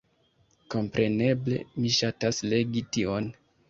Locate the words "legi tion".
2.53-3.35